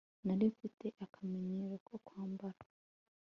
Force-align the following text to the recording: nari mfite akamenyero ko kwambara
nari 0.25 0.45
mfite 0.53 0.85
akamenyero 1.05 1.75
ko 1.87 1.95
kwambara 2.05 2.59